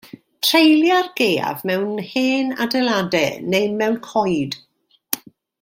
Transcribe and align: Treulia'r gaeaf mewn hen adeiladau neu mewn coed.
Treulia'r 0.45 1.09
gaeaf 1.19 1.59
mewn 1.71 2.01
hen 2.13 2.49
adeiladau 2.65 3.47
neu 3.53 3.71
mewn 3.83 4.03
coed. 4.11 4.61